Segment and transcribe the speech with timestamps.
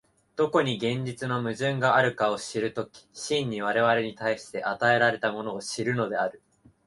[0.35, 6.41] どこに現実の矛盾があるかを知る時、真に我々に対して与えられたものを知るのである。